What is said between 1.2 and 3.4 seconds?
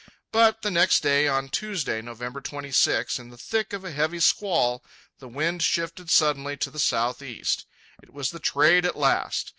on Tuesday, November 26, in the